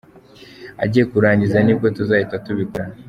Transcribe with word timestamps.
Agiye 0.83 1.03
kurangiza, 1.11 1.57
nibwo 1.61 1.87
tuzahita 1.95 2.35
tubikora. 2.45 2.85